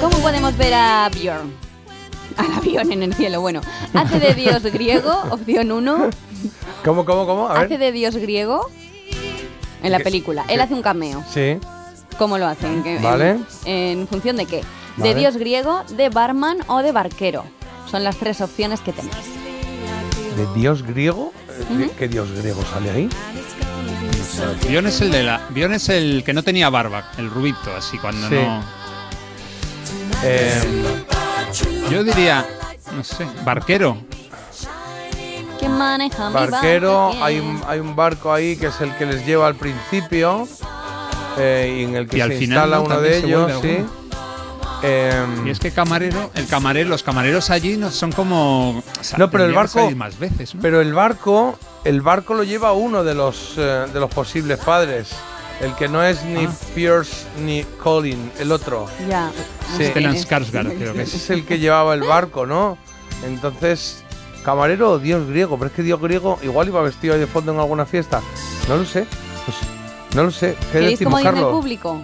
¿Cómo 0.01 0.19
podemos 0.19 0.57
ver 0.59 0.75
a 0.75 1.09
Bjorn? 1.09 1.55
Al 2.37 2.53
avión 2.53 2.93
en 2.93 3.03
el 3.03 3.15
cielo, 3.15 3.41
bueno. 3.41 3.63
Hace 3.95 4.21
de 4.21 4.35
dios 4.35 4.63
griego, 4.65 5.11
opción 5.31 5.73
1. 5.73 6.11
¿Cómo, 6.85 7.07
cómo, 7.07 7.25
cómo? 7.27 7.49
A 7.49 7.61
Hace 7.63 7.79
de 7.79 7.93
dios 7.93 8.15
griego 8.17 8.69
en 9.83 9.91
la 9.91 9.99
¿Qué- 9.99 10.05
película. 10.05 10.45
Él 10.49 10.61
hace 10.61 10.75
un 10.75 10.83
cameo. 10.83 11.25
Sí. 11.33 11.59
¿Cómo 12.19 12.37
lo 12.37 12.47
hace? 12.47 12.67
¿En, 12.67 12.83
qué- 12.83 12.97
en- 12.97 13.03
Vale. 13.03 13.39
en 13.65 14.07
función 14.07 14.37
de 14.37 14.45
qué? 14.45 14.63
Vale. 14.97 15.15
De 15.15 15.21
dios 15.21 15.37
griego, 15.37 15.83
de 15.91 16.09
barman 16.09 16.59
o 16.69 16.83
de 16.83 16.93
barquero. 16.93 17.45
Son 17.91 18.03
las 18.05 18.17
tres 18.17 18.41
opciones 18.41 18.81
que 18.81 18.93
tenéis. 18.93 19.15
¿De 20.37 20.47
dios 20.61 20.83
griego? 20.83 21.33
Eh, 21.79 21.91
¿Qué 21.99 22.09
dios 22.09 22.31
griego 22.33 22.63
sale 22.73 22.91
ahí? 22.91 23.09
Bion 24.69 24.87
es 24.87 25.01
el 25.01 25.11
de 25.13 25.23
la. 25.23 25.41
Bion 25.51 25.73
es 25.73 25.89
el 25.89 26.23
que 26.25 26.33
no 26.33 26.43
tenía 26.43 26.69
barba, 26.69 27.11
el 27.17 27.31
rubito, 27.31 27.75
así 27.77 27.97
cuando 27.99 28.29
Sí. 28.29 28.35
no. 28.35 28.63
Eh, 30.23 30.63
Yo 31.91 32.03
diría, 32.03 32.47
no 32.95 33.05
sé, 33.05 33.27
barquero. 33.45 33.99
¿Quién 35.59 35.73
maneja 35.73 36.29
mi 36.29 36.35
barquero, 36.35 37.09
barca? 37.09 37.25
hay 37.25 37.39
un, 37.41 37.63
hay 37.67 37.81
un 37.81 37.97
barco 37.97 38.33
ahí 38.33 38.57
que 38.57 38.67
es 38.67 38.81
el 38.81 38.95
que 38.97 39.07
les 39.07 39.25
lleva 39.27 39.47
al 39.47 39.55
principio 39.57 40.47
eh, 41.39 41.77
y 41.81 41.85
en 41.85 41.97
el 41.97 42.07
que 42.09 42.17
Y 42.17 42.21
se 42.21 42.25
al 42.25 42.33
final, 42.33 42.43
instala 42.43 42.77
¿no? 42.77 42.83
uno 42.85 43.01
de 43.01 43.19
ellos, 43.19 43.53
sí. 43.63 43.69
Eh, 43.69 43.85
Y 45.45 45.51
es 45.51 45.59
que 45.59 45.71
camarero, 45.71 46.31
el 46.35 46.47
camarero, 46.47 46.89
los 46.89 47.03
camareros 47.03 47.51
allí 47.51 47.77
no 47.77 47.91
son 47.91 48.13
como. 48.13 48.79
o 48.79 48.83
sea, 49.03 49.19
No, 49.19 49.31
pero 49.31 49.45
el 49.45 49.53
barco- 49.55 49.81
salir 49.81 49.97
más 49.97 50.19
veces, 50.19 50.55
¿no? 50.55 50.61
Pero 50.63 50.81
el 50.81 50.93
barco, 50.95 51.59
el 51.85 52.01
barco 52.03 52.35
lo 52.35 52.45
lleva 52.45 52.73
uno 52.73 53.03
de 53.05 53.15
los 53.15 53.55
eh, 53.57 53.87
de 53.93 54.01
los 54.01 54.11
posibles 54.11 54.59
padres. 54.59 55.09
El 55.61 55.75
que 55.75 55.89
no 55.89 56.03
es 56.05 56.23
ni 56.25 56.45
Ah. 56.45 56.51
Pierce 56.75 57.25
ni 57.43 57.65
Colin, 57.83 58.31
el 58.39 58.53
otro. 58.53 58.87
Ya. 59.09 59.31
Sí. 59.79 59.87
Stellan 59.87 60.15
Es- 60.15 60.29
Skarsgård, 60.29 60.77
creo 60.77 60.93
que 60.93 61.03
Ese 61.03 61.17
es. 61.17 61.23
es 61.25 61.31
el 61.31 61.47
que 61.47 61.59
llevaba 61.59 61.95
el 61.95 62.03
barco, 62.03 62.45
¿no? 62.45 62.77
Entonces, 63.25 64.03
Camarero 64.45 64.91
o 64.93 64.99
dios 64.99 65.27
griego, 65.27 65.57
pero 65.59 65.69
es 65.71 65.75
que 65.75 65.83
dios 65.83 66.01
griego 66.01 66.39
igual 66.43 66.69
iba 66.69 66.81
vestido 66.83 67.15
ahí 67.15 67.21
de 67.21 67.27
fondo 67.27 67.53
en 67.53 67.59
alguna 67.59 67.85
fiesta. 67.87 68.21
No 68.69 68.77
lo 68.77 68.85
sé. 68.85 69.07
Pues, 69.47 69.57
no 70.15 70.25
lo 70.25 70.31
sé. 70.31 70.55
¿Qué 70.61 70.67
¿Queréis 70.73 70.99
decimos, 70.99 71.23
Carlos? 71.23 71.51
público? 71.53 72.03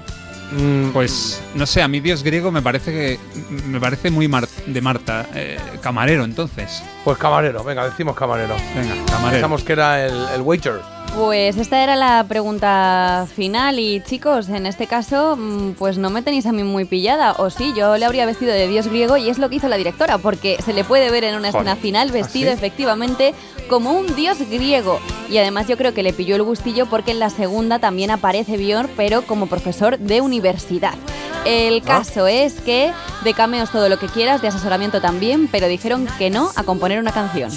Mm, 0.57 0.91
Pues 0.93 1.41
no 1.55 1.65
sé, 1.67 1.83
a 1.83 1.89
mí 1.89 2.01
Dios 2.01 2.23
griego 2.23 2.51
me 2.53 2.61
parece 2.63 2.93
que 2.93 3.19
me 3.67 3.81
parece 3.81 4.11
muy 4.11 4.29
mar- 4.29 4.49
de 4.67 4.81
Marta. 4.81 5.27
Eh, 5.35 5.59
camarero, 5.81 6.25
entonces. 6.25 6.83
pues 7.05 7.17
camarero, 7.19 7.65
venga, 7.65 7.89
decimos 7.89 8.15
camarero. 8.17 8.55
Venga, 8.77 8.95
camarero. 9.07 9.31
Pensamos 9.33 9.63
que 9.65 9.73
era 9.73 10.05
el, 10.07 10.15
el 10.35 10.43
waiter. 10.43 10.81
Pues 11.17 11.59
esta 11.59 11.83
era 11.83 11.95
la 11.95 12.25
pregunta 12.27 13.27
final 13.37 13.79
y 13.79 14.01
chicos, 14.01 14.49
en 14.49 14.65
este 14.65 14.87
caso, 14.87 15.37
mm, 15.37 15.73
pues 15.73 15.99
no 15.99 16.09
me 16.09 16.23
tenéis 16.23 16.47
a 16.47 16.53
mí 16.53 16.65
muy 16.65 16.87
pillada. 16.87 17.33
O 17.33 17.51
sí, 17.51 17.75
yo 17.77 17.99
le 17.99 18.07
habría 18.07 18.25
vestido 18.25 18.53
de 18.53 18.67
dios 18.67 18.89
griego 18.89 19.19
y 19.19 19.29
es 19.29 19.39
lo 19.39 19.51
que 19.51 19.57
hizo 19.57 19.69
la 19.69 19.77
directora, 19.77 20.17
porque 20.17 20.57
se 20.65 20.73
le 20.73 20.85
puede 20.85 21.11
ver 21.11 21.25
en 21.25 21.35
una 21.37 21.49
escena 21.49 21.73
Joder. 21.73 21.83
final 21.83 22.11
vestido 22.11 22.51
¿Ah, 22.51 22.55
sí? 22.55 22.59
efectivamente 22.59 23.35
como 23.69 23.93
un 23.93 24.17
dios 24.17 24.39
griego. 24.39 25.01
Y 25.29 25.37
además 25.37 25.69
yo 25.69 25.77
creo 25.77 25.93
que 25.93 26.03
le 26.03 26.15
pilló 26.15 26.35
el 26.35 26.43
gustillo 26.45 26.87
porque 26.87 27.11
en 27.11 27.19
la 27.19 27.29
segunda 27.29 27.79
también 27.79 28.11
aparece 28.11 28.57
Björn, 28.57 28.91
pero 28.97 29.23
como 29.23 29.47
profesor 29.49 29.99
de 29.99 30.23
universidad. 30.23 30.95
El 31.45 31.83
caso 31.83 32.27
es 32.27 32.55
que 32.61 32.93
de 33.25 33.35
cameos 33.35 33.71
todo 33.71 33.89
lo 33.89 33.99
que 33.99 34.07
quieras, 34.07 34.43
de 34.43 34.49
asesoramiento 34.49 35.01
también, 35.01 35.49
pero 35.51 35.67
dijeron 35.67 36.07
que 36.19 36.31
no 36.31 36.51
a 36.57 36.63
componer 36.63 36.99
una 37.01 37.13
canción. 37.13 37.51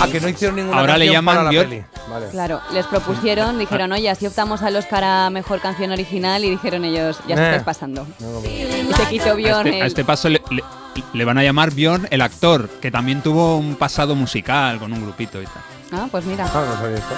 A 0.00 0.06
que 0.08 0.20
no 0.20 0.28
hicieron 0.28 0.56
ninguna 0.56 0.78
Ahora 0.80 0.94
le 0.98 1.06
canción 1.06 1.14
llaman 1.14 1.34
para 1.36 1.44
la 1.44 1.50
Dios- 1.50 1.64
peli. 1.64 1.84
Vale. 2.08 2.26
Claro, 2.30 2.60
les 2.72 2.86
propusieron, 2.86 3.58
dijeron, 3.58 3.92
oye, 3.92 4.10
así 4.10 4.26
optamos 4.26 4.62
al 4.62 4.74
Oscar 4.74 5.04
a 5.04 5.30
Mejor 5.30 5.60
Canción 5.60 5.92
Original 5.92 6.44
y 6.44 6.50
dijeron 6.50 6.84
ellos, 6.84 7.18
ya 7.28 7.36
se 7.36 7.42
Eh. 7.42 7.44
estáis 7.46 7.62
pasando. 7.62 8.06
Y 8.44 8.92
se 8.94 9.06
quitó 9.08 9.30
A 9.30 9.34
Bjorn 9.34 9.66
este, 9.68 9.76
a 9.76 9.80
el- 9.82 9.86
este 9.86 10.04
paso 10.04 10.28
le, 10.28 10.42
le- 10.50 10.64
le 11.12 11.24
van 11.24 11.38
a 11.38 11.44
llamar 11.44 11.70
Bjorn 11.72 12.08
el 12.10 12.20
actor, 12.22 12.68
que 12.80 12.90
también 12.90 13.22
tuvo 13.22 13.56
un 13.58 13.76
pasado 13.76 14.16
musical 14.16 14.80
con 14.80 14.92
un 14.92 15.02
grupito 15.02 15.40
y 15.40 15.44
tal. 15.44 15.62
Ah, 15.92 16.08
pues 16.10 16.24
mira. 16.24 16.46
Ah, 16.52 16.64
no 16.68 16.76
sabía 16.80 16.96
esto. 16.96 17.14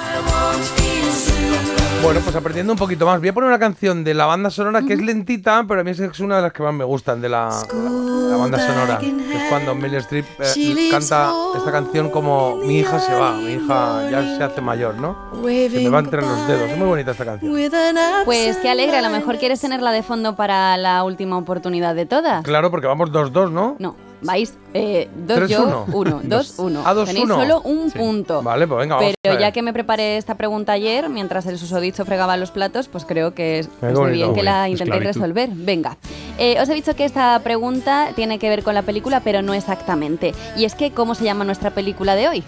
Bueno, 2.03 2.19
pues 2.25 2.35
aprendiendo 2.35 2.73
un 2.73 2.79
poquito 2.79 3.07
más. 3.07 3.21
Voy 3.21 3.29
a 3.29 3.33
poner 3.33 3.49
una 3.49 3.61
canción 3.61 4.03
de 4.03 4.13
la 4.13 4.27
banda 4.27 4.51
sonora 4.51 4.83
que 4.83 4.95
es 4.95 5.01
lentita, 5.01 5.65
pero 5.69 5.83
a 5.83 5.85
mí 5.85 5.93
es 5.93 6.21
una 6.21 6.37
de 6.37 6.43
las 6.43 6.53
que 6.53 6.63
más 6.63 6.75
me 6.75 6.83
gustan 6.83 7.21
de 7.21 7.29
la, 7.29 7.49
la 7.73 8.37
banda 8.37 8.59
sonora. 8.59 8.99
Que 8.99 9.07
es 9.09 9.49
cuando 9.49 9.73
Meryl 9.77 9.99
Streep 9.99 10.27
eh, 10.41 10.89
canta 10.91 11.33
esta 11.57 11.71
canción 11.71 12.11
como 12.11 12.57
mi 12.57 12.81
hija 12.81 12.99
se 12.99 13.15
va, 13.15 13.33
mi 13.35 13.53
hija 13.53 14.11
ya 14.11 14.37
se 14.37 14.43
hace 14.43 14.61
mayor, 14.61 14.97
¿no? 14.97 15.17
Se 15.71 15.81
me 15.81 15.91
va 15.91 16.01
entre 16.01 16.23
los 16.23 16.49
dedos. 16.49 16.71
Es 16.71 16.77
muy 16.77 16.89
bonita 16.89 17.13
esta 17.13 17.25
canción. 17.25 17.53
Pues 18.25 18.57
qué 18.59 18.69
alegre, 18.69 18.97
a 18.97 19.03
lo 19.03 19.11
mejor 19.11 19.39
quieres 19.39 19.61
tenerla 19.61 19.93
de 19.93 20.03
fondo 20.03 20.35
para 20.35 20.77
la 20.79 21.05
última 21.05 21.39
oportunidad 21.39 21.95
de 21.95 22.07
todas. 22.07 22.43
Claro, 22.45 22.73
porque 22.73 22.89
vamos 22.89 23.13
2-2, 23.13 23.53
¿no? 23.53 23.77
No, 23.79 23.95
vais 24.23 24.55
eh, 24.75 25.09
dos 25.27 25.37
Tres, 25.37 25.51
yo, 25.51 25.63
uno. 25.65 25.87
uno, 25.93 26.21
dos, 26.25 26.55
uno. 26.59 26.83
Ah, 26.85 26.95
dos, 26.95 27.09
Tenéis 27.09 27.27
uno. 27.27 27.35
solo 27.37 27.61
un 27.63 27.91
punto. 27.91 28.43
Vale, 28.43 28.67
pues 28.67 28.81
venga, 28.81 28.97
vamos 28.97 29.15
Pero 29.21 29.33
a 29.35 29.37
ver. 29.37 29.41
ya 29.47 29.53
que 29.53 29.63
me 29.63 29.73
preparé 29.73 30.17
esta 30.17 30.35
pregunta 30.37 30.73
ayer, 30.73 31.09
mientras 31.09 31.47
el 31.47 31.59
susodicho 31.59 32.05
fregaba 32.05 32.37
los 32.37 32.51
platos, 32.51 32.89
pues 32.89 33.05
creo 33.05 33.35
que 33.35 33.59
es, 33.61 33.69
bonito. 33.81 34.05
bien 34.07 34.35
que 34.35 34.43
la 34.43 34.69
intentéis 34.69 35.05
resolver. 35.05 35.51
Venga. 35.53 35.97
Eh, 36.39 36.59
os 36.61 36.69
he 36.69 36.75
dicho 36.75 36.97
que 36.97 37.05
esta 37.05 37.39
pregunta 37.41 38.11
tiene 38.15 38.39
que 38.39 38.49
ver 38.49 38.63
con 38.63 38.75
la 38.75 38.83
película, 38.83 39.21
pero 39.21 39.43
no 39.43 39.55
exactamente. 39.55 40.35
Y 40.57 40.65
es 40.65 40.75
que, 40.75 40.93
¿cómo 40.93 41.15
se 41.15 41.25
llama 41.25 41.45
nuestra 41.45 41.71
película 41.71 42.15
de 42.15 42.29
hoy? 42.29 42.45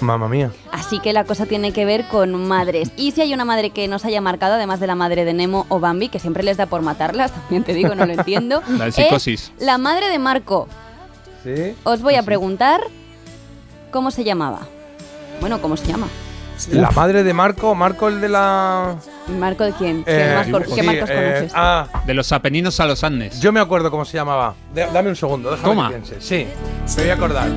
Mamma 0.00 0.28
mía. 0.28 0.50
Así 0.72 1.00
que 1.00 1.12
la 1.12 1.24
cosa 1.24 1.46
tiene 1.46 1.72
que 1.72 1.84
ver 1.84 2.06
con 2.08 2.32
madres. 2.46 2.90
Y 2.96 3.10
si 3.12 3.20
hay 3.22 3.34
una 3.34 3.44
madre 3.44 3.70
que 3.70 3.88
nos 3.88 4.04
haya 4.04 4.20
marcado, 4.20 4.54
además 4.54 4.78
de 4.80 4.86
la 4.86 4.94
madre 4.94 5.24
de 5.24 5.32
Nemo 5.34 5.66
o 5.68 5.80
Bambi, 5.80 6.08
que 6.08 6.18
siempre 6.18 6.42
les 6.42 6.56
da 6.56 6.66
por 6.66 6.82
matarlas, 6.82 7.32
también 7.42 7.64
te 7.64 7.74
digo, 7.74 7.94
no 7.94 8.06
lo 8.06 8.12
entiendo. 8.12 8.62
La 8.68 8.86
es 8.88 8.94
psicosis. 8.94 9.52
la 9.58 9.78
madre 9.78 10.08
de 10.08 10.18
Marco. 10.18 10.68
¿Sí? 11.44 11.74
Os 11.84 12.00
voy 12.02 12.14
a 12.16 12.22
preguntar 12.22 12.80
cómo 13.90 14.10
se 14.10 14.24
llamaba. 14.24 14.60
Bueno, 15.40 15.60
¿cómo 15.60 15.76
se 15.76 15.86
llama? 15.86 16.06
La 16.72 16.90
madre 16.90 17.22
de 17.22 17.32
Marco, 17.32 17.72
Marco 17.76 18.08
el 18.08 18.20
de 18.20 18.28
la... 18.28 18.96
¿Marco 19.38 19.62
de 19.62 19.72
quién? 19.74 20.02
¿Qué, 20.02 20.10
Eh, 20.32 20.34
Marco- 20.34 20.68
sí, 20.68 20.74
qué 20.74 20.82
Marcos 20.82 21.10
eh, 21.10 21.14
conoces? 21.14 21.52
ah, 21.54 21.86
De 22.04 22.14
los 22.14 22.32
Apeninos 22.32 22.80
a 22.80 22.86
los 22.86 23.04
Andes. 23.04 23.38
Yo 23.40 23.52
me 23.52 23.60
acuerdo 23.60 23.92
cómo 23.92 24.04
se 24.04 24.16
llamaba. 24.16 24.54
De- 24.74 24.88
dame 24.92 25.10
un 25.10 25.14
segundo, 25.14 25.52
déjame 25.52 25.68
Toma. 25.74 25.88
que 25.90 25.94
piense. 25.98 26.20
Sí, 26.20 26.48
me 26.96 27.02
voy 27.04 27.10
a 27.10 27.14
acordar. 27.14 27.48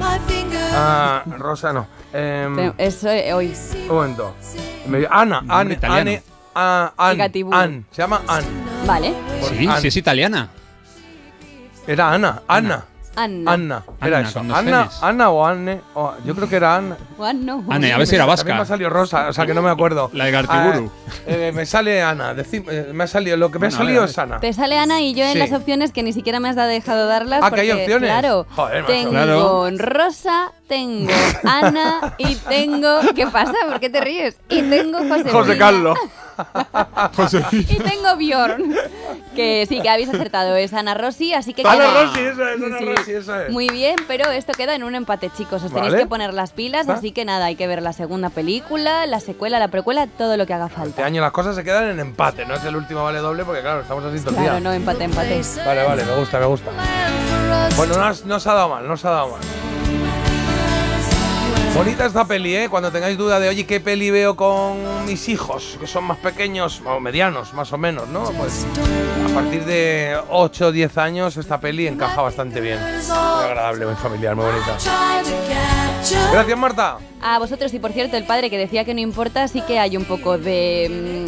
Ah, 0.73 1.23
Rosa 1.39 1.73
no. 1.73 1.87
Eh, 2.13 3.31
hoy. 3.33 3.53
un 3.89 3.95
momento. 3.95 4.33
Me- 4.87 5.07
Ana, 5.09 5.43
Anne, 5.47 5.73
italiano. 5.73 6.01
Anne, 6.01 6.23
ah, 6.55 6.91
Ann, 6.97 7.17
Gatiburu. 7.17 7.57
Ann, 7.57 7.85
se 7.91 8.01
llama 8.01 8.21
Ann. 8.27 8.43
Vale. 8.85 9.13
Sí, 9.57 9.67
Ann. 9.67 9.81
sí 9.81 9.87
es 9.87 9.97
italiana. 9.97 10.49
Era 11.87 12.11
Ana, 12.11 12.41
Ana, 12.47 12.85
Anna. 13.15 13.51
Anna, 13.51 13.83
era 14.01 14.19
Anna, 14.19 14.87
eso. 14.89 15.05
Ana 15.05 15.29
o 15.31 15.45
Anne, 15.45 15.81
o- 15.95 16.13
yo 16.25 16.33
creo 16.33 16.47
que 16.47 16.55
era 16.55 16.77
Anna. 16.77 16.95
No. 17.35 17.63
Anne, 17.69 17.91
a 17.93 17.97
ver 17.97 18.07
si 18.07 18.15
era 18.15 18.25
También 18.25 18.47
me 18.47 18.53
ha 18.53 18.57
vasca. 18.59 18.65
salido 18.65 18.89
Rosa, 18.89 19.27
o 19.29 19.33
sea 19.33 19.45
que 19.45 19.53
no 19.53 19.61
me 19.61 19.69
acuerdo. 19.69 20.09
La 20.13 20.25
de 20.25 20.31
Gartiburu. 20.31 20.89
Ah, 21.07 21.11
eh, 21.27 21.51
me 21.53 21.65
sale 21.65 22.01
Ana, 22.01 22.33
decim- 22.33 22.65
eh, 22.69 22.91
me 22.93 23.03
ha 23.03 23.07
salido, 23.07 23.35
lo 23.37 23.51
que 23.51 23.59
me 23.59 23.67
Bueno, 23.67 23.75
ha 23.75 23.77
a 23.77 23.79
ver, 23.79 23.85
salido 23.87 24.01
a 24.01 24.05
ver. 24.05 24.09
es 24.11 24.17
Ana. 24.17 24.39
Te 24.39 24.53
sale 24.53 24.77
Ana 24.77 25.01
y 25.01 25.13
yo 25.13 25.23
en 25.25 25.33
Sí. 25.33 25.39
las 25.39 25.51
opciones 25.51 25.91
que 25.91 26.03
ni 26.03 26.13
siquiera 26.13 26.39
me 26.39 26.49
has 26.49 26.55
dejado 26.55 27.07
darlas. 27.07 27.41
Ah, 27.43 27.51
que 27.51 27.61
hay 27.61 27.67
porque, 27.69 27.83
opciones. 27.83 28.09
Claro. 28.09 28.45
Joder, 28.55 28.81
macho. 28.83 28.93
tengo 28.93 29.09
Claro. 29.11 29.69
Rosa, 29.77 30.51
tengo 30.67 31.11
Ana 31.43 32.13
y 32.17 32.35
tengo. 32.35 32.99
¿Qué 33.15 33.27
pasa? 33.27 33.53
¿Por 33.69 33.79
qué 33.81 33.89
te 33.89 33.99
ríes? 34.01 34.37
Y 34.49 34.61
tengo 34.63 34.99
José. 34.99 35.29
José. 35.31 35.57
Carlos. 35.57 35.97
Y 37.51 37.75
tengo 37.75 38.15
Bjorn. 38.17 38.73
Que 39.35 39.65
sí, 39.67 39.81
que 39.81 39.89
habéis 39.89 40.09
acertado. 40.09 40.55
Es 40.55 40.73
Ana 40.73 40.93
Rossi, 40.93 41.33
así 41.33 41.53
que. 41.53 41.61
Ana 41.61 41.75
queda- 41.85 42.03
Rossi, 42.03 42.19
esa 42.19 42.51
es, 42.53 42.61
Ana 42.63 42.77
sí. 42.79 42.85
Rossi, 42.85 43.11
esa 43.13 43.45
es. 43.45 43.51
Muy 43.51 43.69
bien, 43.69 43.95
pero 44.07 44.29
esto 44.29 44.51
queda 44.53 44.75
en 44.75 44.83
un 44.83 44.93
empate, 44.95 45.29
chicos. 45.35 45.63
Os 45.63 45.73
tenéis 45.73 45.93
que 45.95 46.05
poner 46.05 46.33
las 46.33 46.51
pilas, 46.51 46.89
así 46.89 47.11
que 47.11 47.23
nada, 47.25 47.45
hay 47.45 47.55
que 47.55 47.65
ver 47.67 47.81
la 47.81 47.93
segunda 47.93 48.29
película, 48.29 49.05
la 49.05 49.19
secuela, 49.19 49.57
la 49.59 49.69
precuela, 49.69 50.07
todo 50.07 50.35
lo 50.37 50.45
que 50.45 50.53
haga 50.53 50.65
Este 50.65 50.77
falta. 50.77 51.05
año 51.05 51.21
las 51.21 51.31
cosas 51.31 51.55
se 51.55 51.63
quedan 51.63 51.89
en 51.89 51.99
empate, 51.99 52.45
no 52.45 52.55
es 52.55 52.63
el 52.65 52.75
último 52.75 53.03
vale 53.03 53.19
doble 53.19 53.45
porque 53.45 53.61
claro, 53.61 53.81
estamos 53.81 54.03
así 54.05 54.19
todo 54.23 54.35
Claro, 54.35 54.59
no, 54.59 54.71
empate, 54.73 55.05
empate. 55.05 55.41
Vale, 55.65 55.83
vale, 55.83 56.03
me 56.03 56.15
gusta, 56.15 56.39
me 56.39 56.45
gusta. 56.45 56.71
Bueno, 57.77 57.95
no, 57.97 58.11
no 58.25 58.35
os 58.35 58.47
ha 58.47 58.53
dado 58.53 58.69
mal, 58.69 58.87
no 58.87 58.93
os 58.93 59.05
ha 59.05 59.09
dado 59.11 59.29
mal. 59.29 59.39
Bonita 61.75 62.05
esta 62.05 62.25
peli, 62.25 62.55
¿eh? 62.55 62.69
Cuando 62.69 62.91
tengáis 62.91 63.17
duda 63.17 63.39
de, 63.39 63.49
oye, 63.49 63.65
¿qué 63.65 63.79
peli 63.79 64.11
veo 64.11 64.35
con 64.35 65.05
mis 65.05 65.29
hijos? 65.29 65.77
Que 65.79 65.87
son 65.87 66.03
más 66.03 66.17
pequeños, 66.17 66.81
o 66.85 66.99
medianos, 66.99 67.53
más 67.53 67.71
o 67.73 67.77
menos, 67.77 68.07
¿no? 68.09 68.23
Pues 68.31 68.65
a 69.29 69.33
partir 69.33 69.65
de 69.65 70.17
8 70.29 70.67
o 70.67 70.71
10 70.71 70.97
años 70.97 71.37
esta 71.37 71.59
peli 71.59 71.87
encaja 71.87 72.21
bastante 72.21 72.59
bien. 72.59 72.79
Muy 72.79 73.45
agradable, 73.45 73.85
muy 73.85 73.95
familiar, 73.95 74.35
muy 74.35 74.45
bonita. 74.45 74.77
Gracias, 76.31 76.57
Marta. 76.57 76.97
A 77.23 77.37
vosotros, 77.39 77.71
y 77.73 77.79
por 77.79 77.91
cierto, 77.91 78.17
el 78.17 78.23
padre 78.23 78.49
que 78.49 78.57
decía 78.57 78.83
que 78.83 78.93
no 78.95 78.99
importa, 78.99 79.47
sí 79.47 79.61
que 79.61 79.77
hay 79.79 79.95
un 79.95 80.05
poco 80.05 80.37
de, 80.39 81.25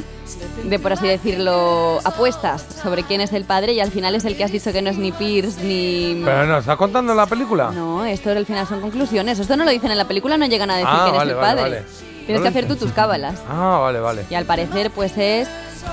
mm, 0.65 0.69
de, 0.69 0.79
por 0.79 0.93
así 0.93 1.07
decirlo, 1.07 1.99
apuestas 2.03 2.65
sobre 2.81 3.03
quién 3.03 3.21
es 3.21 3.31
el 3.33 3.45
padre 3.45 3.73
y 3.73 3.79
al 3.79 3.91
final 3.91 4.15
es 4.15 4.25
el 4.25 4.35
que 4.35 4.43
has 4.43 4.51
dicho 4.51 4.71
que 4.71 4.81
no 4.81 4.89
es 4.89 4.97
ni 4.97 5.11
Pierce 5.11 5.61
ni... 5.63 6.19
Pero 6.25 6.45
no, 6.47 6.57
¿estás 6.57 6.77
contando 6.77 7.13
la 7.13 7.27
película? 7.27 7.69
No, 7.71 8.03
esto 8.05 8.31
al 8.31 8.45
final 8.47 8.65
son 8.67 8.81
conclusiones. 8.81 9.37
Esto 9.37 9.55
no 9.55 9.65
lo 9.65 9.71
dicen 9.71 9.91
en 9.91 9.97
la 9.99 10.07
película, 10.07 10.35
no 10.37 10.47
llegan 10.47 10.71
a 10.71 10.77
decir 10.77 10.89
Ah, 10.91 11.01
quién 11.05 11.15
vale, 11.15 11.31
es 11.31 11.37
el 11.37 11.41
vale, 11.41 11.61
padre. 11.61 11.75
vale. 11.77 11.85
Tienes 12.25 12.41
que 12.41 12.47
hacer 12.47 12.67
tú 12.67 12.75
tus 12.75 12.91
cábalas. 12.91 13.39
Ah, 13.47 13.79
vale, 13.81 13.99
vale. 13.99 14.25
Y 14.29 14.35
al 14.35 14.45
parecer, 14.45 14.89
pues 14.91 15.15
es 15.17 15.47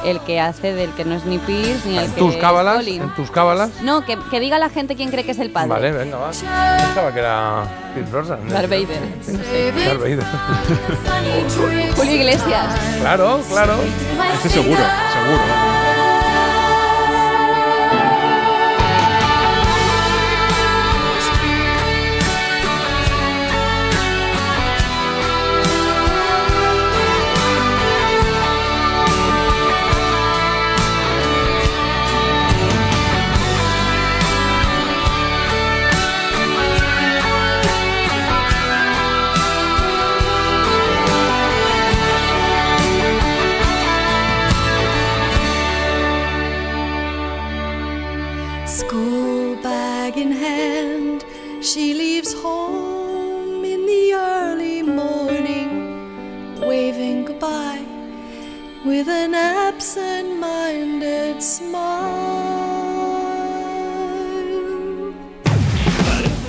el 0.04 0.20
que 0.20 0.40
hace 0.40 0.72
del 0.74 0.90
que 0.92 1.04
no 1.04 1.14
es 1.14 1.24
ni 1.24 1.38
Pierce 1.38 1.88
ni 1.88 1.98
el 1.98 2.04
En 2.04 2.12
que 2.12 2.18
tus 2.20 2.34
es 2.34 2.40
Colin. 2.40 3.02
en 3.02 3.14
tus 3.14 3.30
cábalas. 3.30 3.70
No, 3.82 4.04
que, 4.04 4.18
que 4.30 4.40
diga 4.40 4.58
la 4.58 4.70
gente 4.70 4.96
quién 4.96 5.10
cree 5.10 5.24
que 5.24 5.32
es 5.32 5.38
el 5.38 5.50
padre. 5.50 5.68
Vale, 5.68 5.92
venga, 5.92 6.16
va. 6.16 6.28
Pensaba 6.30 7.12
que 7.12 7.18
era 7.18 7.62
Pierce 7.94 8.10
Brosnan. 8.10 8.38
¿eh? 8.48 8.52
Darth 8.52 8.70
Vader. 8.70 9.86
Darth 9.86 10.00
Vader. 10.00 10.24
Julio 11.96 12.14
Iglesias. 12.14 12.66
claro, 13.00 13.40
claro. 13.48 13.74
Ese 14.34 14.48
seguro, 14.48 14.76
seguro. 14.76 15.79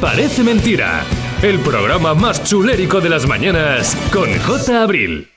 Parece 0.01 0.43
Mentira, 0.43 1.05
el 1.43 1.60
programa 1.60 2.15
más 2.15 2.43
chulérico 2.43 3.00
de 3.01 3.10
las 3.10 3.27
mañanas 3.27 3.96
con 4.12 4.34
J. 4.34 4.81
Abril. 4.81 5.31